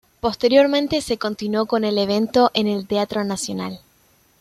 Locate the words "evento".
1.99-2.49